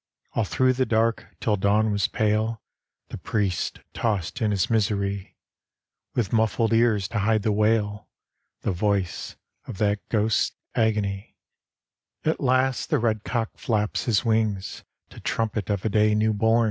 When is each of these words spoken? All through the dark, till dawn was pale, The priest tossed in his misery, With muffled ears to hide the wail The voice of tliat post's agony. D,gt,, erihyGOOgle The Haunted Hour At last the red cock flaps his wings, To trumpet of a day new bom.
All 0.33 0.45
through 0.45 0.73
the 0.73 0.85
dark, 0.87 1.27
till 1.39 1.57
dawn 1.57 1.91
was 1.91 2.07
pale, 2.07 2.63
The 3.09 3.19
priest 3.19 3.81
tossed 3.93 4.41
in 4.41 4.49
his 4.49 4.67
misery, 4.67 5.37
With 6.15 6.33
muffled 6.33 6.73
ears 6.73 7.07
to 7.09 7.19
hide 7.19 7.43
the 7.43 7.51
wail 7.51 8.09
The 8.61 8.71
voice 8.71 9.35
of 9.67 9.77
tliat 9.77 9.99
post's 10.09 10.53
agony. 10.73 11.37
D,gt,, 12.23 12.23
erihyGOOgle 12.23 12.23
The 12.23 12.29
Haunted 12.29 12.29
Hour 12.29 12.31
At 12.31 12.39
last 12.49 12.89
the 12.89 12.97
red 12.97 13.23
cock 13.23 13.51
flaps 13.57 14.05
his 14.05 14.25
wings, 14.25 14.83
To 15.11 15.19
trumpet 15.19 15.69
of 15.69 15.85
a 15.85 15.89
day 15.89 16.15
new 16.15 16.33
bom. 16.33 16.59